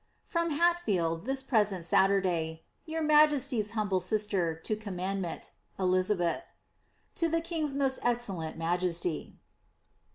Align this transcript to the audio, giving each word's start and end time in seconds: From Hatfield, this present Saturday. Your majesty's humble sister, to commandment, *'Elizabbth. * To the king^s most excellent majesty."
From 0.25 0.49
Hatfield, 0.49 1.25
this 1.25 1.43
present 1.43 1.85
Saturday. 1.85 2.63
Your 2.87 3.03
majesty's 3.03 3.69
humble 3.77 3.99
sister, 3.99 4.55
to 4.55 4.75
commandment, 4.75 5.51
*'Elizabbth. 5.77 6.41
* 6.81 7.15
To 7.21 7.29
the 7.29 7.39
king^s 7.39 7.75
most 7.75 7.99
excellent 8.01 8.57
majesty." 8.57 9.37